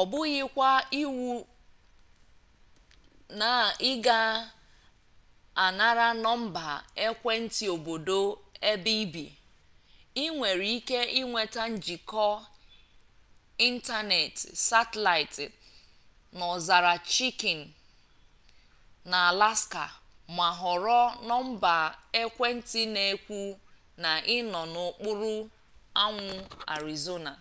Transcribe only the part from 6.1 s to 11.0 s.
nọmba ekwentị obodo ebe i bi i nwere ike